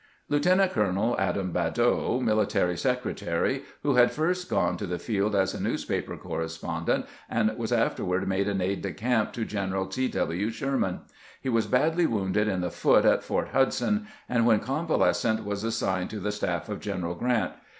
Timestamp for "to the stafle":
16.09-16.69